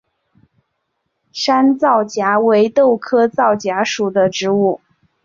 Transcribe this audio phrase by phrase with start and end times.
[1.31, 4.81] 山皂荚为豆科皂荚属的植物。